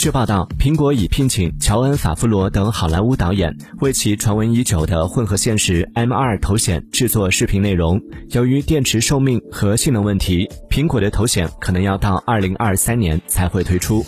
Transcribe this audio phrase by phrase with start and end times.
[0.00, 8.00] 据报道，苹果已聘请乔恩法夫罗等好莱坞导演为其传闻已久的混合现实 M2 头显制作视频内容。
[8.30, 14.02] 由于电池寿命和性能问题，苹果的头显可能要到2023年才会推出。